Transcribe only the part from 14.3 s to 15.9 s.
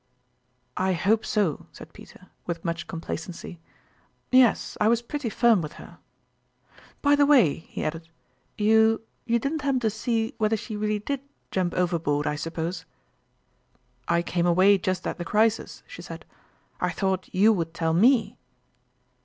away just at the crisis,"